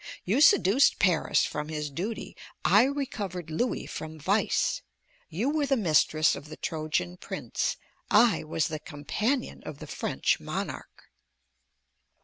[0.25, 4.81] You seduced Paris from his duty, I recovered Louis from vice;
[5.29, 7.77] you were the mistress of the Trojan prince,
[8.09, 11.11] I was the companion of the French monarch.